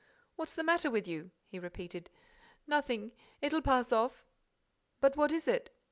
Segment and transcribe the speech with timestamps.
[0.35, 2.09] "What's the matter with you?" he repeated.
[2.65, 4.25] "Nothing—it'll pass off—"
[4.99, 5.69] "But what is it?"